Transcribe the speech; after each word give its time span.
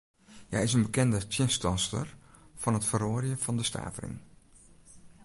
Hja 0.49 0.59
is 0.63 0.73
in 0.77 0.83
bekende 0.87 1.19
tsjinstanster 1.29 2.07
fan 2.61 2.77
it 2.79 2.87
feroarjen 2.89 3.41
fan 3.43 3.57
de 3.59 3.65
stavering. 3.69 4.17